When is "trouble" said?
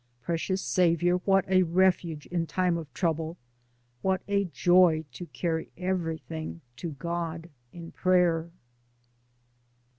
2.91-3.37